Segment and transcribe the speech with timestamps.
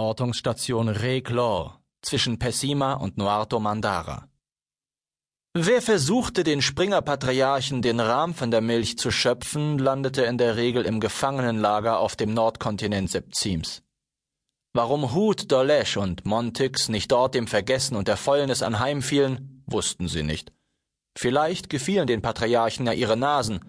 [0.00, 4.28] Ortungsstation Reclaw zwischen Pessima und Nuarto Mandara.
[5.52, 10.86] Wer versuchte, den Springer-Patriarchen den Rahm von der Milch zu schöpfen, landete in der Regel
[10.86, 13.82] im Gefangenenlager auf dem Nordkontinent Septims.
[14.72, 20.22] Warum Hut, Dolesch und Montix nicht dort dem Vergessen und der Fäulnis anheimfielen, wussten sie
[20.22, 20.52] nicht.
[21.18, 23.60] Vielleicht gefielen den Patriarchen ja ihre Nasen,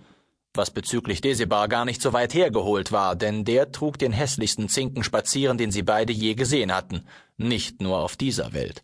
[0.54, 5.04] was bezüglich Desibar gar nicht so weit hergeholt war, denn der trug den hässlichsten Zinken
[5.04, 7.05] spazieren, den sie beide je gesehen hatten,
[7.38, 8.83] nicht nur auf dieser Welt.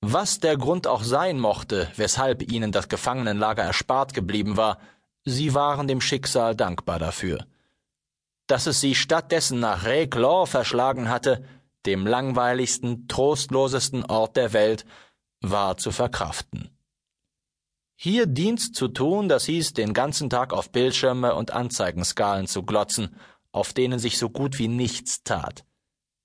[0.00, 4.78] Was der Grund auch sein mochte, weshalb ihnen das Gefangenenlager erspart geblieben war,
[5.24, 7.46] sie waren dem Schicksal dankbar dafür.
[8.46, 11.44] Dass es sie stattdessen nach Reclaw verschlagen hatte,
[11.86, 14.84] dem langweiligsten, trostlosesten Ort der Welt,
[15.40, 16.73] war zu verkraften.
[18.04, 23.16] Hier Dienst zu tun, das hieß, den ganzen Tag auf Bildschirme und Anzeigenskalen zu glotzen,
[23.50, 25.64] auf denen sich so gut wie nichts tat.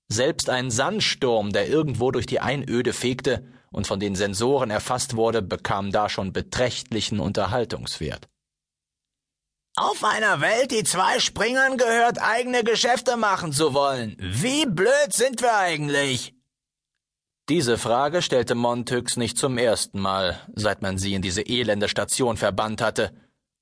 [0.06, 5.40] Selbst ein Sandsturm, der irgendwo durch die Einöde fegte und von den Sensoren erfasst wurde,
[5.40, 8.28] bekam da schon beträchtlichen Unterhaltungswert.
[9.74, 14.18] Auf einer Welt, die zwei Springern gehört, eigene Geschäfte machen zu wollen.
[14.20, 16.34] Wie blöd sind wir eigentlich?
[17.50, 22.36] Diese Frage stellte Montyx nicht zum ersten Mal, seit man sie in diese elende Station
[22.36, 23.12] verbannt hatte,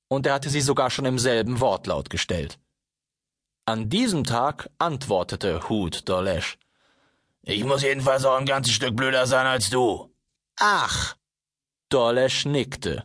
[0.08, 2.58] und er hatte sie sogar schon im selben Wortlaut gestellt.
[3.64, 6.58] An diesem Tag antwortete Hut Dolesch.
[7.40, 10.14] Ich muss jedenfalls auch ein ganzes Stück blöder sein als du.
[10.58, 11.16] Ach.
[11.88, 13.04] Dolesch nickte.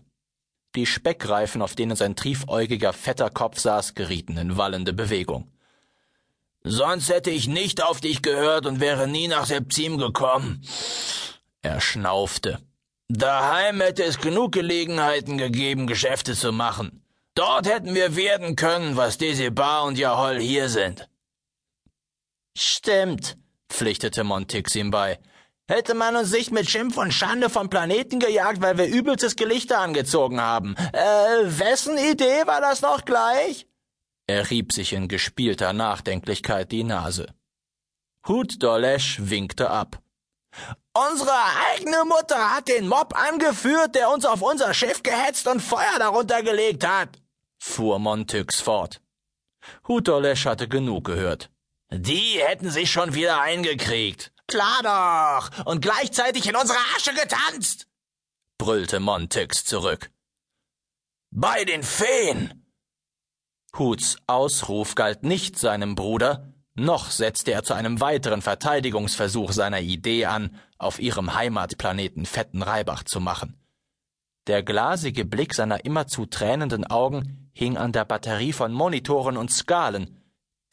[0.76, 5.53] Die Speckreifen, auf denen sein triefäugiger, fetter Kopf saß, gerieten in wallende Bewegung.
[6.64, 10.66] Sonst hätte ich nicht auf dich gehört und wäre nie nach Septim gekommen.
[11.62, 12.60] Er schnaufte.
[13.10, 17.06] Daheim hätte es genug Gelegenheiten gegeben, Geschäfte zu machen.
[17.36, 21.10] Dort hätten wir werden können, was Desibar und Jahol hier sind.
[22.58, 23.38] Stimmt,
[23.70, 25.20] pflichtete Montix ihm bei.
[25.68, 29.80] Hätte man uns nicht mit Schimpf und Schande vom Planeten gejagt, weil wir übelstes Gelichter
[29.80, 30.76] angezogen haben.
[30.92, 33.66] Äh, wessen Idee war das noch gleich?
[34.28, 37.34] Er rieb sich in gespielter Nachdenklichkeit die Nase.
[38.28, 40.02] Hut Dolesch winkte ab.
[40.94, 41.34] Unsere
[41.72, 46.44] eigene Mutter hat den Mob angeführt, der uns auf unser Schiff gehetzt und Feuer darunter
[46.44, 47.20] gelegt hat,
[47.58, 49.02] fuhr Montyx fort.
[49.88, 51.50] Hut Dolesch hatte genug gehört.
[51.92, 54.32] Die hätten sich schon wieder eingekriegt.
[54.48, 55.66] Klar doch.
[55.66, 57.88] Und gleichzeitig in unsere Asche getanzt,
[58.58, 60.12] brüllte Montyx zurück.
[61.32, 62.63] Bei den Feen,
[63.78, 70.26] Huts Ausruf galt nicht seinem Bruder, noch setzte er zu einem weiteren Verteidigungsversuch seiner Idee
[70.26, 73.60] an, auf ihrem Heimatplaneten fetten Reibach zu machen.
[74.48, 80.22] Der glasige Blick seiner immerzu tränenden Augen hing an der Batterie von Monitoren und Skalen,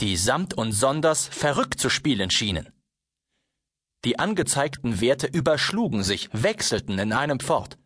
[0.00, 2.72] die samt und sonders verrückt zu spielen schienen.
[4.04, 7.78] Die angezeigten Werte überschlugen sich, wechselten in einem fort.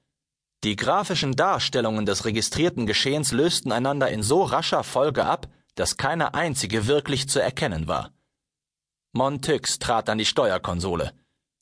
[0.65, 6.33] Die grafischen Darstellungen des registrierten Geschehens lösten einander in so rascher Folge ab, dass keine
[6.33, 8.13] einzige wirklich zu erkennen war.
[9.13, 11.13] Montyx trat an die Steuerkonsole.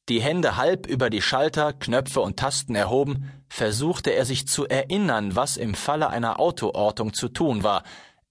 [0.08, 5.34] Die Hände halb über die Schalter, Knöpfe und Tasten erhoben, versuchte er sich zu erinnern,
[5.34, 7.82] was im Falle einer Autoortung zu tun war.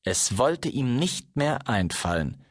[0.03, 2.45] Es wollte ihm nicht mehr einfallen.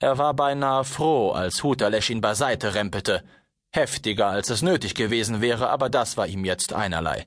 [0.00, 3.22] Er war beinahe froh, als Huterlesch ihn beiseite rempelte.
[3.70, 7.26] Heftiger, als es nötig gewesen wäre, aber das war ihm jetzt einerlei.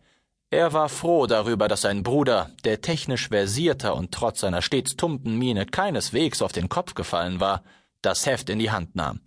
[0.50, 5.38] Er war froh darüber, dass sein Bruder, der technisch versierter und trotz seiner stets tumpen
[5.38, 7.63] Miene keineswegs auf den Kopf gefallen war,
[8.02, 9.22] das Heft in die Hand nahm.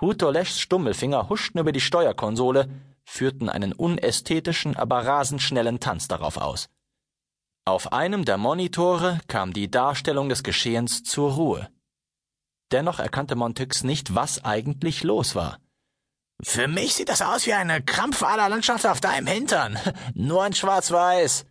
[0.00, 2.68] Hutoleschs Stummelfinger huschten über die Steuerkonsole,
[3.04, 6.68] führten einen unästhetischen, aber rasend schnellen Tanz darauf aus.
[7.64, 11.68] Auf einem der Monitore kam die Darstellung des Geschehens zur Ruhe.
[12.72, 15.58] Dennoch erkannte Montyx nicht, was eigentlich los war.
[16.42, 19.78] Für mich sieht das aus wie eine Krampfaderlandschaft auf deinem Hintern.
[20.14, 21.46] Nur in Schwarz-Weiß.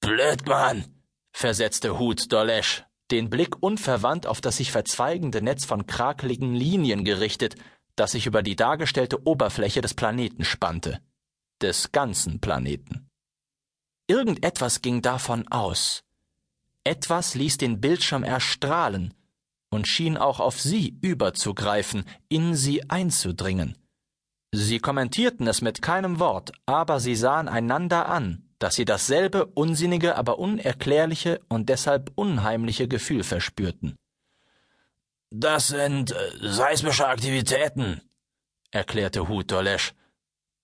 [0.00, 0.84] Blödmann,
[1.32, 7.56] versetzte Hut Dolesch, den Blick unverwandt auf das sich verzweigende Netz von krakeligen Linien gerichtet,
[7.96, 11.00] das sich über die dargestellte Oberfläche des Planeten spannte.
[11.60, 13.10] Des ganzen Planeten.
[14.06, 16.02] Irgendetwas ging davon aus.
[16.84, 19.14] Etwas ließ den Bildschirm erstrahlen
[19.70, 23.76] und schien auch auf sie überzugreifen, in sie einzudringen.
[24.52, 30.16] Sie kommentierten es mit keinem Wort, aber sie sahen einander an, dass sie dasselbe unsinnige,
[30.16, 33.96] aber unerklärliche und deshalb unheimliche Gefühl verspürten.
[35.30, 38.02] Das sind äh, seismische Aktivitäten,
[38.72, 39.94] erklärte Hutolesch.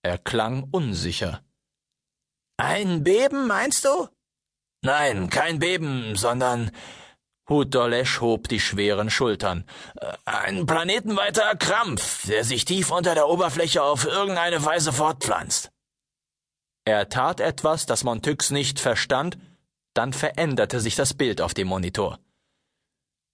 [0.03, 1.43] Er klang unsicher.
[2.57, 4.09] Ein Beben, meinst du?
[4.83, 6.71] Nein, kein Beben, sondern
[7.49, 9.65] Hutolesch hob die schweren Schultern.
[10.25, 15.71] Ein planetenweiter Krampf, der sich tief unter der Oberfläche auf irgendeine Weise fortpflanzt.
[16.85, 19.39] Er tat etwas, das Montyx nicht verstand,
[19.95, 22.19] dann veränderte sich das Bild auf dem Monitor.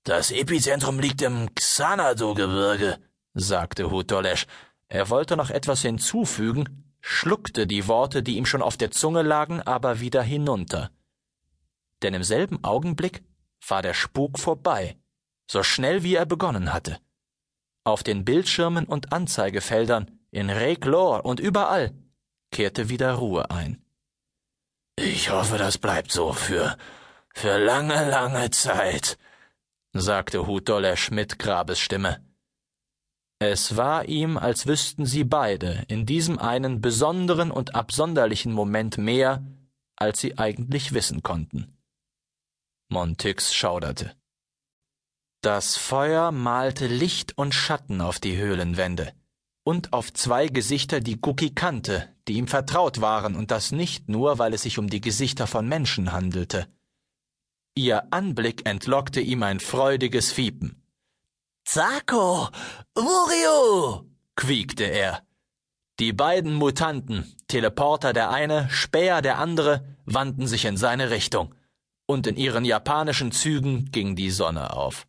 [0.04, 2.98] Das Epizentrum liegt im Xanadu-Gebirge,
[3.34, 4.46] sagte Hutolesch.
[4.88, 9.62] Er wollte noch etwas hinzufügen, schluckte die Worte, die ihm schon auf der Zunge lagen,
[9.62, 10.90] aber wieder hinunter.
[12.02, 13.22] Denn im selben Augenblick
[13.68, 14.96] war der Spuk vorbei,
[15.50, 16.98] so schnell wie er begonnen hatte.
[17.84, 21.92] Auf den Bildschirmen und Anzeigefeldern, in Reglor und überall
[22.50, 23.84] kehrte wieder Ruhe ein.
[24.96, 26.76] Ich hoffe, das bleibt so für
[27.34, 29.18] für lange, lange Zeit,
[29.92, 32.22] sagte Hutolesch mit Grabesstimme.
[33.38, 39.44] Es war ihm, als wüssten sie beide in diesem einen besonderen und absonderlichen Moment mehr,
[39.96, 41.76] als sie eigentlich wissen konnten.
[42.92, 44.14] Montyx schauderte.
[45.40, 49.12] Das Feuer malte Licht und Schatten auf die Höhlenwände
[49.64, 54.38] und auf zwei Gesichter, die Guki kannte, die ihm vertraut waren, und das nicht nur,
[54.38, 56.68] weil es sich um die Gesichter von Menschen handelte.
[57.74, 60.82] Ihr Anblick entlockte ihm ein freudiges Fiepen.
[61.64, 62.48] Zako!
[62.94, 64.04] Wurio!
[64.36, 65.22] quiekte er.
[65.98, 71.54] Die beiden Mutanten, Teleporter der eine, Späher der andere, wandten sich in seine Richtung
[72.12, 75.06] und in ihren japanischen Zügen ging die Sonne auf.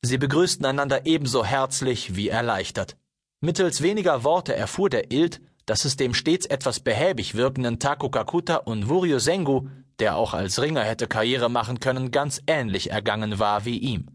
[0.00, 2.96] Sie begrüßten einander ebenso herzlich wie erleichtert.
[3.40, 8.56] Mittels weniger Worte erfuhr der Ild, dass es dem stets etwas behäbig wirkenden Taku Kakuta
[8.56, 9.68] und Wurio Sengu,
[10.00, 14.06] der auch als Ringer hätte Karriere machen können, ganz ähnlich ergangen war wie ihm.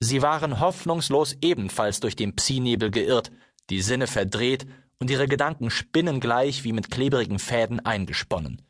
[0.00, 3.32] Sie waren hoffnungslos ebenfalls durch den Psi-Nebel geirrt,
[3.70, 4.66] die Sinne verdreht
[4.98, 8.60] und ihre Gedanken spinnengleich wie mit klebrigen Fäden eingesponnen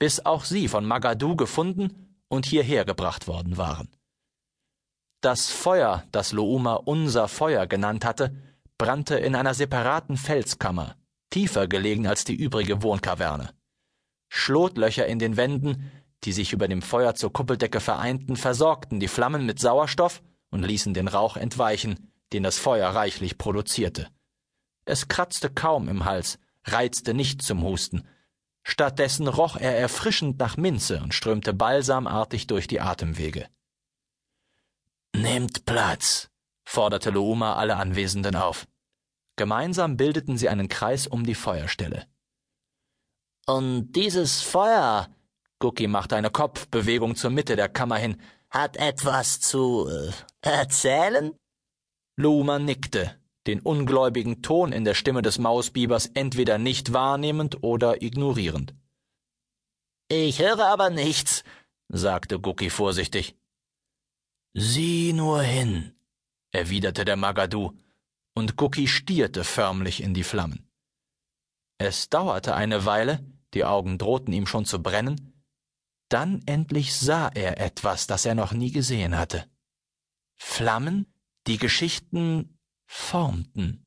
[0.00, 3.88] bis auch sie von Magadu gefunden und hierher gebracht worden waren.
[5.20, 8.34] Das Feuer, das Louma unser Feuer genannt hatte,
[8.78, 10.96] brannte in einer separaten Felskammer,
[11.28, 13.50] tiefer gelegen als die übrige Wohnkaverne.
[14.30, 15.92] Schlotlöcher in den Wänden,
[16.24, 20.94] die sich über dem Feuer zur Kuppeldecke vereinten, versorgten die Flammen mit Sauerstoff und ließen
[20.94, 24.08] den Rauch entweichen, den das Feuer reichlich produzierte.
[24.86, 28.08] Es kratzte kaum im Hals, reizte nicht zum Husten,
[28.62, 33.48] Stattdessen roch er erfrischend nach Minze und strömte balsamartig durch die Atemwege.
[35.16, 36.30] Nehmt Platz,
[36.64, 38.66] forderte Louma alle Anwesenden auf.
[39.36, 42.06] Gemeinsam bildeten sie einen Kreis um die Feuerstelle.
[43.46, 45.08] Und dieses Feuer,
[45.58, 48.20] Gucki machte eine Kopfbewegung zur Mitte der Kammer hin,
[48.50, 50.12] hat etwas zu äh,
[50.42, 51.34] erzählen?
[52.16, 58.74] Luma nickte den ungläubigen Ton in der Stimme des Mausbibers entweder nicht wahrnehmend oder ignorierend.
[60.08, 61.44] Ich höre aber nichts,
[61.88, 63.36] sagte Gucki vorsichtig.
[64.54, 65.94] Sieh nur hin,
[66.52, 67.72] erwiderte der Magadu,
[68.34, 70.68] und Gucki stierte förmlich in die Flammen.
[71.78, 75.42] Es dauerte eine Weile, die Augen drohten ihm schon zu brennen,
[76.08, 79.48] dann endlich sah er etwas, das er noch nie gesehen hatte.
[80.36, 81.06] Flammen,
[81.46, 82.58] die Geschichten
[82.92, 83.84] formten.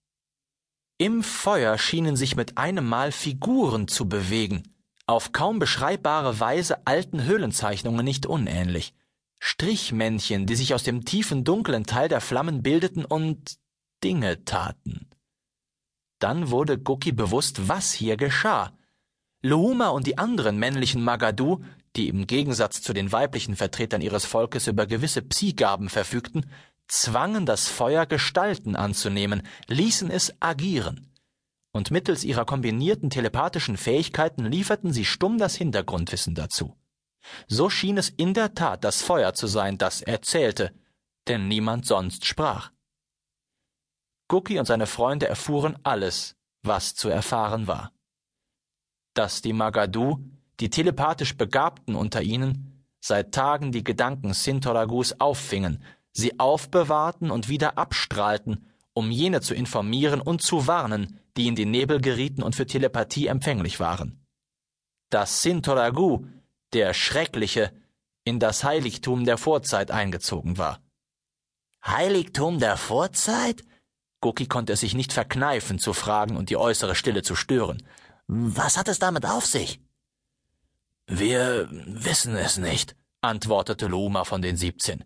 [0.97, 4.63] Im Feuer schienen sich mit einem Mal Figuren zu bewegen,
[5.05, 8.94] auf kaum beschreibbare Weise alten Höhlenzeichnungen nicht unähnlich.
[9.41, 13.57] Strichmännchen, die sich aus dem tiefen dunklen Teil der Flammen bildeten und
[14.05, 15.09] Dinge taten.
[16.19, 18.72] Dann wurde Guki bewusst, was hier geschah.
[19.41, 21.62] Luhuma und die anderen männlichen Magadu,
[21.98, 26.50] die im Gegensatz zu den weiblichen Vertretern ihres Volkes über gewisse Psi-Gaben verfügten,
[26.88, 31.12] zwangen das Feuer Gestalten anzunehmen, ließen es agieren.
[31.72, 36.78] Und mittels ihrer kombinierten telepathischen Fähigkeiten lieferten sie stumm das Hintergrundwissen dazu.
[37.48, 40.72] So schien es in der Tat das Feuer zu sein, das erzählte,
[41.28, 42.72] denn niemand sonst sprach.
[44.32, 47.92] Cookie und seine Freunde erfuhren alles, was zu erfahren war.
[49.13, 50.24] Dass die Magadu,
[50.60, 57.77] die telepathisch Begabten unter ihnen, seit Tagen die Gedanken Sintoragus auffingen, sie aufbewahrten und wieder
[57.77, 62.67] abstrahlten, um jene zu informieren und zu warnen, die in den Nebel gerieten und für
[62.67, 64.24] Telepathie empfänglich waren.
[65.10, 66.25] Dass Sintoragu,
[66.74, 67.72] der Schreckliche,
[68.24, 70.79] in das Heiligtum der Vorzeit eingezogen war.
[71.86, 73.63] Heiligtum der Vorzeit?
[74.22, 77.84] Goki konnte es sich nicht verkneifen zu fragen und die äußere Stille zu stören.
[78.27, 79.82] Was hat es damit auf sich?
[81.05, 85.03] Wir wissen es nicht, antwortete Luma von den siebzehn.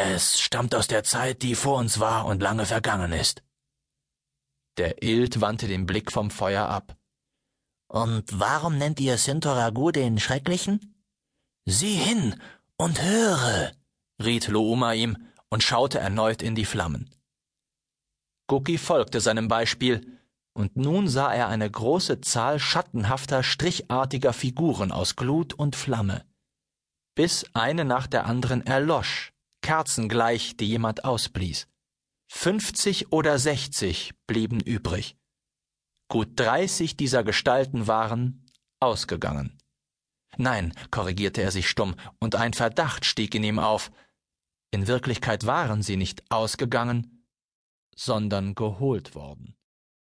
[0.00, 3.42] Es stammt aus der Zeit, die vor uns war und lange vergangen ist.
[4.76, 6.96] Der Ild wandte den Blick vom Feuer ab.
[7.88, 11.02] Und warum nennt ihr Sintoragu den Schrecklichen?
[11.64, 12.40] Sieh hin
[12.76, 13.72] und höre,
[14.22, 15.18] riet Louma ihm
[15.50, 17.10] und schaute erneut in die Flammen.
[18.46, 20.16] Gucki folgte seinem Beispiel,
[20.52, 26.24] und nun sah er eine große Zahl schattenhafter, strichartiger Figuren aus Glut und Flamme,
[27.16, 31.68] bis eine nach der anderen erlosch, kerzengleich, die jemand ausblies.
[32.30, 35.16] Fünfzig oder sechzig blieben übrig.
[36.08, 38.46] Gut dreißig dieser Gestalten waren
[38.80, 39.58] ausgegangen.
[40.36, 43.90] Nein, korrigierte er sich stumm, und ein Verdacht stieg in ihm auf.
[44.70, 47.26] In Wirklichkeit waren sie nicht ausgegangen,
[47.96, 49.56] sondern geholt worden.